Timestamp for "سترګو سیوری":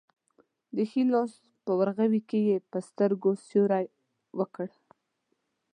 2.89-3.85